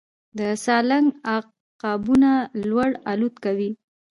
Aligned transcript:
د 0.37 0.39
سالنګ 0.63 1.07
عقابونه 1.33 2.31
لوړ 2.69 2.89
الوت 3.11 3.35
کوي 3.45 3.71